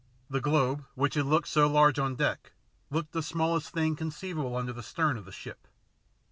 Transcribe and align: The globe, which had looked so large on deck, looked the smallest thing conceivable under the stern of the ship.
The 0.31 0.41
globe, 0.41 0.85
which 0.95 1.13
had 1.13 1.27
looked 1.27 1.47
so 1.47 1.67
large 1.67 1.99
on 1.99 2.15
deck, 2.15 2.53
looked 2.89 3.11
the 3.11 3.21
smallest 3.21 3.69
thing 3.69 3.95
conceivable 3.95 4.55
under 4.55 4.73
the 4.73 4.81
stern 4.81 5.15
of 5.15 5.25
the 5.25 5.31
ship. 5.31 5.67